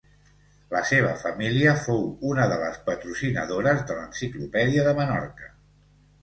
La 0.69 0.79
seva 0.91 1.09
família 1.25 1.75
fou 1.81 2.01
una 2.29 2.47
de 2.53 2.57
les 2.63 2.79
patrocinadores 2.87 3.85
de 3.91 3.99
l'Enciclopèdia 4.01 4.87
de 4.89 4.97
Menorca. 5.03 5.53